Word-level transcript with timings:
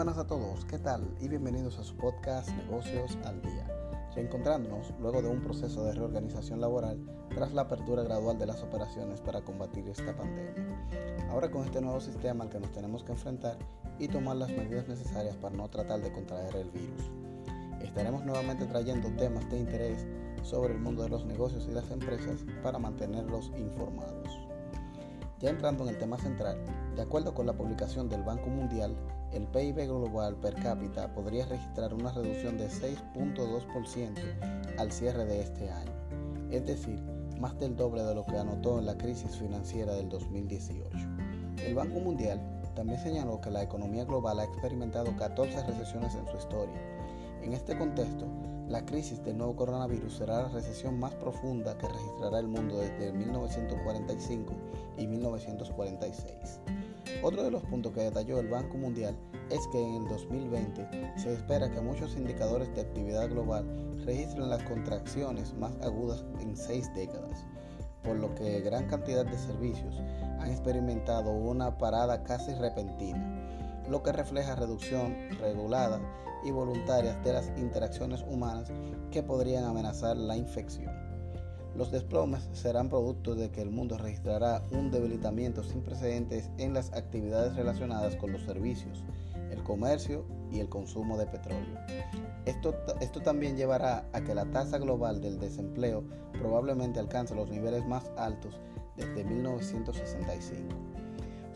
buenas 0.00 0.16
a 0.16 0.26
todos, 0.26 0.64
¿qué 0.64 0.78
tal? 0.78 1.14
Y 1.20 1.28
bienvenidos 1.28 1.78
a 1.78 1.84
su 1.84 1.94
podcast 1.94 2.48
Negocios 2.56 3.18
al 3.26 3.42
Día. 3.42 3.66
Reencontrándonos 4.14 4.94
luego 4.98 5.20
de 5.20 5.28
un 5.28 5.42
proceso 5.42 5.84
de 5.84 5.92
reorganización 5.92 6.58
laboral 6.58 6.98
tras 7.34 7.52
la 7.52 7.60
apertura 7.60 8.02
gradual 8.02 8.38
de 8.38 8.46
las 8.46 8.62
operaciones 8.62 9.20
para 9.20 9.42
combatir 9.42 9.86
esta 9.90 10.16
pandemia. 10.16 11.28
Ahora 11.28 11.50
con 11.50 11.66
este 11.66 11.82
nuevo 11.82 12.00
sistema 12.00 12.44
al 12.44 12.48
que 12.48 12.60
nos 12.60 12.72
tenemos 12.72 13.04
que 13.04 13.12
enfrentar 13.12 13.58
y 13.98 14.08
tomar 14.08 14.36
las 14.36 14.48
medidas 14.48 14.88
necesarias 14.88 15.36
para 15.36 15.54
no 15.54 15.68
tratar 15.68 16.00
de 16.00 16.12
contraer 16.12 16.56
el 16.56 16.70
virus. 16.70 17.10
Estaremos 17.82 18.24
nuevamente 18.24 18.64
trayendo 18.64 19.10
temas 19.16 19.50
de 19.50 19.58
interés 19.58 20.06
sobre 20.42 20.72
el 20.72 20.80
mundo 20.80 21.02
de 21.02 21.10
los 21.10 21.26
negocios 21.26 21.66
y 21.68 21.72
las 21.72 21.90
empresas 21.90 22.46
para 22.62 22.78
mantenerlos 22.78 23.52
informados. 23.58 24.49
Ya 25.40 25.48
entrando 25.48 25.84
en 25.84 25.90
el 25.90 25.98
tema 25.98 26.18
central, 26.18 26.58
de 26.94 27.00
acuerdo 27.00 27.32
con 27.32 27.46
la 27.46 27.54
publicación 27.54 28.10
del 28.10 28.22
Banco 28.22 28.50
Mundial, 28.50 28.94
el 29.32 29.46
PIB 29.46 29.86
global 29.86 30.36
per 30.36 30.54
cápita 30.54 31.14
podría 31.14 31.46
registrar 31.46 31.94
una 31.94 32.12
reducción 32.12 32.58
de 32.58 32.68
6.2% 32.68 34.18
al 34.78 34.92
cierre 34.92 35.24
de 35.24 35.40
este 35.40 35.70
año, 35.70 35.92
es 36.50 36.66
decir, 36.66 37.00
más 37.40 37.58
del 37.58 37.74
doble 37.74 38.02
de 38.02 38.14
lo 38.14 38.26
que 38.26 38.36
anotó 38.36 38.78
en 38.78 38.84
la 38.84 38.98
crisis 38.98 39.34
financiera 39.36 39.94
del 39.94 40.10
2018. 40.10 40.90
El 41.64 41.74
Banco 41.74 42.00
Mundial 42.00 42.38
también 42.74 43.00
señaló 43.00 43.40
que 43.40 43.50
la 43.50 43.62
economía 43.62 44.04
global 44.04 44.40
ha 44.40 44.44
experimentado 44.44 45.16
14 45.16 45.62
recesiones 45.64 46.14
en 46.16 46.26
su 46.26 46.36
historia. 46.36 46.76
En 47.42 47.54
este 47.54 47.78
contexto, 47.78 48.26
la 48.70 48.86
crisis 48.86 49.22
del 49.24 49.36
nuevo 49.36 49.56
coronavirus 49.56 50.18
será 50.18 50.42
la 50.42 50.48
recesión 50.48 51.00
más 51.00 51.12
profunda 51.14 51.76
que 51.76 51.88
registrará 51.88 52.38
el 52.38 52.46
mundo 52.46 52.78
desde 52.78 53.12
1945 53.12 54.54
y 54.96 55.08
1946. 55.08 56.60
Otro 57.24 57.42
de 57.42 57.50
los 57.50 57.64
puntos 57.64 57.92
que 57.92 58.02
detalló 58.02 58.38
el 58.38 58.46
Banco 58.46 58.78
Mundial 58.78 59.16
es 59.50 59.66
que 59.72 59.82
en 59.82 60.02
el 60.02 60.08
2020 60.08 61.14
se 61.16 61.34
espera 61.34 61.68
que 61.68 61.80
muchos 61.80 62.16
indicadores 62.16 62.72
de 62.76 62.82
actividad 62.82 63.28
global 63.28 63.66
registren 64.06 64.48
las 64.48 64.62
contracciones 64.62 65.52
más 65.54 65.72
agudas 65.82 66.24
en 66.40 66.56
seis 66.56 66.88
décadas, 66.94 67.44
por 68.04 68.16
lo 68.16 68.32
que 68.36 68.60
gran 68.60 68.86
cantidad 68.86 69.26
de 69.26 69.36
servicios 69.36 69.96
han 70.38 70.48
experimentado 70.48 71.32
una 71.32 71.76
parada 71.76 72.22
casi 72.22 72.54
repentina, 72.54 73.59
lo 73.90 74.02
que 74.02 74.12
refleja 74.12 74.54
reducción 74.54 75.16
regulada 75.40 76.00
y 76.44 76.52
voluntarias 76.52 77.22
de 77.24 77.32
las 77.32 77.48
interacciones 77.58 78.24
humanas 78.26 78.70
que 79.10 79.22
podrían 79.22 79.64
amenazar 79.64 80.16
la 80.16 80.36
infección. 80.36 80.94
Los 81.74 81.90
desplomes 81.90 82.48
serán 82.52 82.88
producto 82.88 83.34
de 83.34 83.50
que 83.50 83.62
el 83.62 83.70
mundo 83.70 83.98
registrará 83.98 84.62
un 84.72 84.90
debilitamiento 84.90 85.62
sin 85.62 85.82
precedentes 85.82 86.50
en 86.58 86.72
las 86.72 86.92
actividades 86.92 87.54
relacionadas 87.56 88.16
con 88.16 88.32
los 88.32 88.42
servicios, 88.42 89.04
el 89.50 89.62
comercio 89.62 90.24
y 90.50 90.60
el 90.60 90.68
consumo 90.68 91.18
de 91.18 91.26
petróleo. 91.26 91.78
Esto, 92.46 92.74
esto, 93.00 93.20
también 93.20 93.56
llevará 93.56 94.08
a 94.12 94.20
que 94.22 94.34
la 94.34 94.46
tasa 94.46 94.78
global 94.78 95.20
del 95.20 95.38
desempleo 95.38 96.04
probablemente 96.32 96.98
alcance 96.98 97.34
los 97.34 97.50
niveles 97.50 97.84
más 97.86 98.10
altos 98.16 98.58
desde 98.96 99.24
1965. 99.24 100.99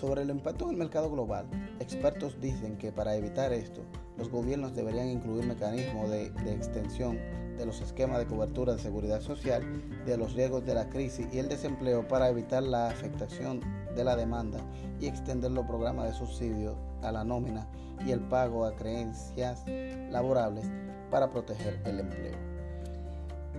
Sobre 0.00 0.22
el 0.22 0.30
impacto 0.30 0.64
en 0.64 0.70
el 0.70 0.76
mercado 0.78 1.10
global, 1.10 1.44
expertos 1.78 2.40
dicen 2.40 2.78
que 2.78 2.90
para 2.90 3.16
evitar 3.16 3.52
esto, 3.52 3.82
los 4.16 4.30
gobiernos 4.30 4.74
deberían 4.74 5.10
incluir 5.10 5.44
mecanismos 5.44 6.08
de, 6.08 6.28
extensión 6.50 7.18
de 7.58 7.66
los 7.66 7.82
esquemas 7.82 8.18
de 8.18 8.26
cobertura 8.26 8.72
de 8.72 8.78
seguridad 8.78 9.20
social, 9.20 9.62
de 10.06 10.16
los 10.16 10.32
riesgos 10.32 10.64
de 10.64 10.74
la 10.74 10.88
crisis 10.88 11.26
y 11.34 11.38
el 11.38 11.50
desempleo 11.50 12.08
para 12.08 12.30
evitar 12.30 12.62
la 12.62 12.88
afectación 12.88 13.60
de 13.94 14.02
la 14.02 14.16
demanda 14.16 14.60
y 15.00 15.06
extender 15.06 15.50
los 15.50 15.66
programas 15.66 16.06
de 16.06 16.14
subsidio 16.14 16.76
a 17.02 17.12
la 17.12 17.22
nómina 17.22 17.68
y 18.02 18.12
el 18.12 18.20
pago 18.20 18.64
a 18.64 18.74
creencias 18.74 19.66
laborables 20.10 20.64
para 21.10 21.30
proteger 21.30 21.78
el 21.84 22.00
empleo. 22.00 22.49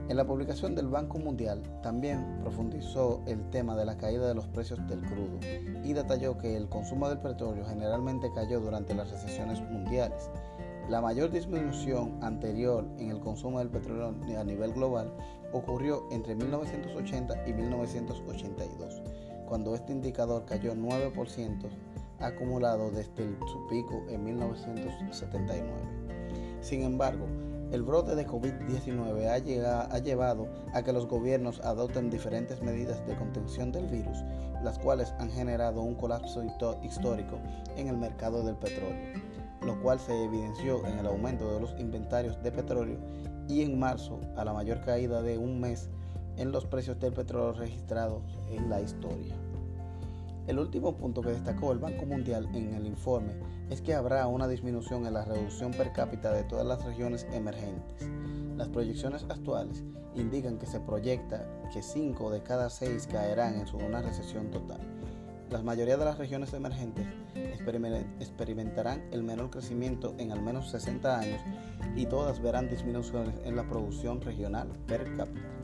En 0.09 0.17
la 0.17 0.25
publicación 0.25 0.75
del 0.75 0.87
Banco 0.87 1.19
Mundial 1.19 1.61
también 1.81 2.39
profundizó 2.41 3.21
el 3.27 3.49
tema 3.49 3.75
de 3.75 3.85
la 3.85 3.97
caída 3.97 4.27
de 4.27 4.35
los 4.35 4.47
precios 4.47 4.85
del 4.87 5.01
crudo 5.01 5.39
y 5.83 5.93
detalló 5.93 6.37
que 6.37 6.57
el 6.57 6.67
consumo 6.67 7.07
del 7.07 7.19
petróleo 7.19 7.65
generalmente 7.65 8.31
cayó 8.33 8.59
durante 8.59 8.93
las 8.93 9.09
recesiones 9.09 9.61
mundiales. 9.61 10.29
La 10.89 10.99
mayor 10.99 11.31
disminución 11.31 12.17
anterior 12.21 12.85
en 12.97 13.11
el 13.11 13.19
consumo 13.19 13.59
del 13.59 13.69
petróleo 13.69 14.13
a 14.37 14.43
nivel 14.43 14.73
global 14.73 15.13
ocurrió 15.53 16.07
entre 16.11 16.35
1980 16.35 17.47
y 17.47 17.53
1982, 17.53 19.01
cuando 19.47 19.75
este 19.75 19.93
indicador 19.93 20.43
cayó 20.45 20.73
9% 20.75 21.69
acumulado 22.19 22.91
desde 22.91 23.37
su 23.47 23.67
pico 23.69 24.03
en 24.09 24.23
1979. 24.23 25.71
Sin 26.61 26.83
embargo, 26.83 27.25
el 27.71 27.83
brote 27.83 28.15
de 28.15 28.27
COVID-19 28.27 29.27
ha, 29.27 29.99
llevado 29.99 30.47
a 30.73 30.83
que 30.83 30.91
los 30.91 31.07
gobiernos 31.07 31.61
adopten 31.61 32.09
diferentes 32.09 32.61
medidas 32.61 33.05
de 33.07 33.15
contención 33.15 33.71
del 33.71 33.87
virus, 33.87 34.17
las 34.61 34.77
cuales 34.77 35.13
han 35.19 35.31
generado 35.31 35.81
un 35.81 35.95
colapso 35.95 36.43
histórico 36.83 37.39
en 37.77 37.87
el 37.87 37.97
mercado 37.97 38.43
del 38.43 38.55
petróleo, 38.55 39.19
lo 39.65 39.81
cual 39.81 39.99
se 39.99 40.25
evidenció 40.25 40.85
en 40.85 40.99
el 40.99 41.07
aumento 41.07 41.53
de 41.53 41.61
los 41.61 41.71
inventarios 41.79 42.41
de 42.43 42.51
petróleo 42.51 42.97
y 43.47 43.61
en 43.61 43.79
marzo 43.79 44.19
a 44.35 44.43
la 44.43 44.53
mayor 44.53 44.81
caída 44.81 45.21
de 45.21 45.37
un 45.37 45.59
mes 45.59 45.89
en 46.37 46.51
los 46.51 46.65
precios 46.65 46.99
del 46.99 47.13
petróleo 47.13 47.53
registrados 47.53 48.23
en 48.49 48.69
la 48.69 48.81
historia. 48.81 49.35
El 50.47 50.59
último 50.59 50.97
punto 50.97 51.21
que 51.21 51.29
destacó 51.29 51.71
el 51.71 51.79
Banco 51.79 52.05
Mundial 52.05 52.49
en 52.53 52.73
el 52.73 52.87
informe 52.87 53.33
es 53.69 53.81
que 53.81 53.93
habrá 53.93 54.27
una 54.27 54.47
disminución 54.47 55.05
en 55.05 55.13
la 55.13 55.23
reducción 55.23 55.71
per 55.71 55.93
cápita 55.93 56.33
de 56.33 56.43
todas 56.43 56.65
las 56.65 56.83
regiones 56.83 57.27
emergentes. 57.31 58.09
Las 58.57 58.69
proyecciones 58.69 59.25
actuales 59.29 59.83
indican 60.15 60.57
que 60.57 60.65
se 60.65 60.79
proyecta 60.79 61.45
que 61.71 61.81
5 61.81 62.31
de 62.31 62.43
cada 62.43 62.69
6 62.69 63.07
caerán 63.07 63.55
en 63.55 63.85
una 63.85 64.01
recesión 64.01 64.49
total. 64.51 64.81
La 65.51 65.61
mayoría 65.61 65.97
de 65.97 66.05
las 66.05 66.17
regiones 66.17 66.53
emergentes 66.53 67.05
experimentarán 68.19 69.03
el 69.11 69.21
menor 69.21 69.49
crecimiento 69.49 70.15
en 70.17 70.31
al 70.31 70.41
menos 70.41 70.71
60 70.71 71.19
años 71.19 71.41
y 71.95 72.05
todas 72.05 72.41
verán 72.41 72.69
disminuciones 72.69 73.35
en 73.43 73.55
la 73.55 73.67
producción 73.67 74.21
regional 74.21 74.69
per 74.87 75.03
cápita. 75.15 75.60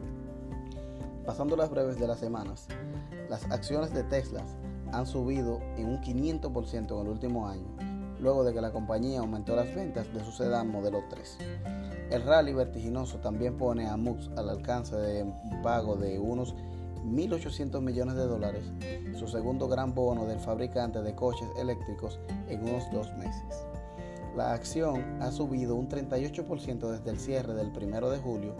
Pasando 1.27 1.57
las 1.57 1.69
breves 1.69 1.99
de 1.99 2.07
las 2.07 2.19
semanas, 2.19 2.67
las 3.29 3.43
acciones 3.51 3.93
de 3.93 4.03
Tesla 4.03 4.45
han 4.93 5.05
subido 5.05 5.59
en 5.75 5.87
un 5.87 6.01
500% 6.01 6.95
en 6.95 7.05
el 7.05 7.11
último 7.11 7.49
año, 7.49 7.67
luego 8.21 8.45
de 8.45 8.53
que 8.53 8.61
la 8.61 8.71
compañía 8.71 9.19
aumentó 9.19 9.53
las 9.53 9.75
ventas 9.75 10.07
de 10.13 10.23
su 10.23 10.31
sedán 10.31 10.71
modelo 10.71 11.03
3. 11.09 11.37
El 12.11 12.23
rally 12.23 12.53
vertiginoso 12.53 13.17
también 13.17 13.57
pone 13.57 13.89
a 13.89 13.97
MUX 13.97 14.29
al 14.37 14.47
alcance 14.47 14.95
de 14.95 15.23
un 15.23 15.61
pago 15.61 15.97
de 15.97 16.17
unos 16.17 16.55
1.800 17.03 17.81
millones 17.81 18.15
de 18.15 18.25
dólares, 18.25 18.63
su 19.19 19.27
segundo 19.27 19.67
gran 19.67 19.93
bono 19.93 20.25
del 20.27 20.39
fabricante 20.39 21.01
de 21.01 21.13
coches 21.13 21.49
eléctricos 21.59 22.21
en 22.47 22.61
unos 22.61 22.89
dos 22.93 23.11
meses. 23.17 23.67
La 24.37 24.53
acción 24.53 25.21
ha 25.21 25.33
subido 25.33 25.75
un 25.75 25.89
38% 25.89 26.89
desde 26.89 27.09
el 27.09 27.19
cierre 27.19 27.53
del 27.53 27.73
1 27.75 28.09
de 28.11 28.17
julio, 28.17 28.55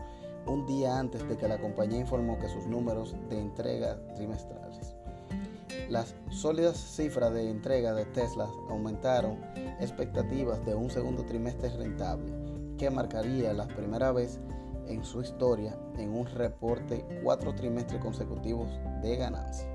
un 0.47 0.65
día 0.65 0.97
antes 0.97 1.27
de 1.27 1.37
que 1.37 1.47
la 1.47 1.59
compañía 1.59 1.99
informó 1.99 2.39
que 2.39 2.49
sus 2.49 2.65
números 2.65 3.15
de 3.29 3.39
entrega 3.39 3.97
trimestrales 4.15 4.97
las 5.89 6.15
sólidas 6.29 6.77
cifras 6.77 7.33
de 7.33 7.49
entrega 7.49 7.93
de 7.93 8.05
Tesla 8.05 8.49
aumentaron 8.69 9.37
expectativas 9.79 10.65
de 10.65 10.75
un 10.75 10.89
segundo 10.89 11.23
trimestre 11.25 11.69
rentable, 11.69 12.33
que 12.77 12.89
marcaría 12.89 13.53
la 13.53 13.67
primera 13.67 14.11
vez 14.11 14.39
en 14.87 15.03
su 15.05 15.21
historia 15.21 15.77
en 15.97 16.13
un 16.13 16.25
reporte 16.27 17.05
cuatro 17.23 17.55
trimestres 17.55 18.01
consecutivos 18.01 18.67
de 19.01 19.15
ganancia. 19.15 19.67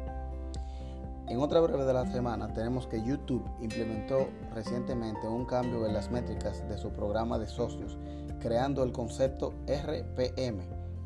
En 1.29 1.39
otra 1.39 1.61
breve 1.61 1.85
de 1.85 1.95
la 1.95 2.11
semana 2.11 2.53
tenemos 2.53 2.87
que 2.87 3.03
YouTube 3.03 3.45
implementó 3.63 4.29
recientemente 4.55 5.27
un 5.27 5.47
cambio 5.47 5.87
en 5.87 5.95
las 5.95 6.11
métricas 6.11 6.69
de 6.69 6.77
su 6.77 6.91
programa 6.91 7.39
de 7.39 7.47
socios, 7.47 7.97
creando 8.43 8.83
el 8.83 8.93
concepto 8.93 9.55
RPM 9.67 10.61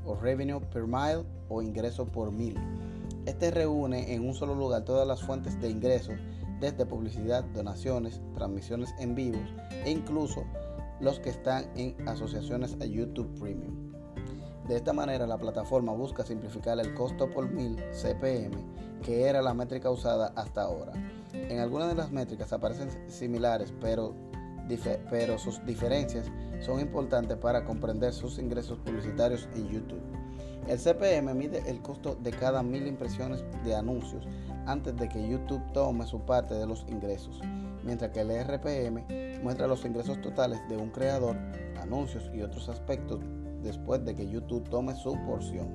o 0.05 0.17
Revenue 0.17 0.61
Per 0.61 0.87
Mile 0.87 1.25
o 1.49 1.63
ingreso 1.63 2.07
por 2.07 2.33
mil 2.33 2.57
este 3.27 3.51
reúne 3.51 4.15
en 4.15 4.25
un 4.25 4.35
solo 4.35 4.55
lugar 4.55 4.85
todas 4.85 5.07
las 5.07 5.21
fuentes 5.21 5.61
de 5.61 5.69
ingresos, 5.69 6.15
desde 6.61 6.87
publicidad, 6.87 7.43
donaciones, 7.45 8.21
transmisiones 8.35 8.95
en 9.01 9.17
vivos 9.17 9.43
e 9.85 9.91
incluso 9.91 10.45
los 11.01 11.19
que 11.19 11.31
están 11.31 11.67
en 11.77 11.97
asociaciones 12.09 12.77
a 12.81 12.87
YouTube 12.87 13.29
Premium. 13.39 13.93
De 14.69 14.77
esta 14.77 14.93
manera, 14.93 15.27
la 15.27 15.39
plataforma 15.39 15.93
busca 15.93 16.25
simplificar 16.25 16.79
el 16.79 16.95
costo 16.95 17.29
por 17.29 17.51
mil 17.51 17.77
CPM, 17.91 18.57
que 19.03 19.25
era 19.25 19.43
la 19.43 19.55
métrica 19.55 19.91
usada 19.91 20.33
hasta 20.37 20.63
ahora. 20.63 20.93
En 21.33 21.59
algunas 21.59 21.89
de 21.89 21.97
las 21.97 22.13
métricas 22.13 22.53
aparecen 22.53 22.89
similares, 23.09 23.75
pero, 23.81 24.15
pero 25.11 25.39
sus 25.39 25.65
diferencias 25.65 26.27
son 26.61 26.81
importantes 26.81 27.37
para 27.37 27.65
comprender 27.65 28.13
sus 28.13 28.39
ingresos 28.39 28.79
publicitarios 28.79 29.49
en 29.55 29.69
YouTube. 29.69 30.03
El 30.69 30.79
CPM 30.79 31.33
mide 31.35 31.63
el 31.69 31.81
costo 31.81 32.17
de 32.17 32.33
cada 32.33 32.63
mil 32.63 32.87
impresiones 32.87 33.45
de 33.65 33.75
anuncios 33.75 34.27
antes 34.67 34.97
de 34.97 35.09
que 35.09 35.29
YouTube 35.29 35.63
tome 35.73 36.05
su 36.07 36.21
parte 36.23 36.55
de 36.55 36.67
los 36.67 36.85
ingresos, 36.89 37.41
mientras 37.85 38.11
que 38.11 38.21
el 38.21 38.31
RPM 38.45 39.41
muestra 39.43 39.69
los 39.69 39.85
ingresos 39.85 40.21
totales 40.21 40.61
de 40.69 40.77
un 40.77 40.91
creador, 40.91 41.37
anuncios 41.81 42.29
y 42.35 42.43
otros 42.43 42.69
aspectos 42.69 43.21
después 43.63 44.05
de 44.05 44.15
que 44.17 44.29
YouTube 44.29 44.69
tome 44.69 44.95
su 44.97 45.17
porción, 45.25 45.69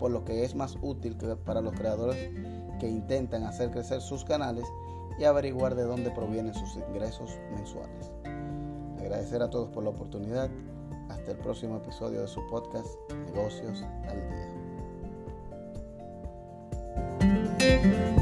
por 0.00 0.10
lo 0.10 0.24
que 0.24 0.44
es 0.44 0.56
más 0.56 0.76
útil 0.82 1.16
para 1.44 1.60
los 1.60 1.74
creadores 1.74 2.30
que 2.80 2.88
intentan 2.88 3.44
hacer 3.44 3.70
crecer 3.70 4.00
sus 4.00 4.24
canales 4.24 4.64
y 5.18 5.24
averiguar 5.24 5.74
de 5.74 5.84
dónde 5.84 6.10
provienen 6.10 6.54
sus 6.54 6.76
ingresos 6.76 7.38
mensuales. 7.54 8.10
Agradecer 9.04 9.42
a 9.42 9.50
todos 9.50 9.68
por 9.68 9.84
la 9.84 9.90
oportunidad. 9.90 10.48
Hasta 11.10 11.32
el 11.32 11.36
próximo 11.36 11.76
episodio 11.76 12.22
de 12.22 12.26
su 12.26 12.40
podcast 12.48 12.88
Negocios 13.26 13.82
al 14.08 14.16
Día. 17.90 18.13